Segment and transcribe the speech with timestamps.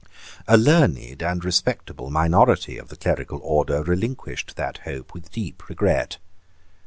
[0.47, 6.17] A learned and respectable minority of the clerical order relinquished that hope with deep regret.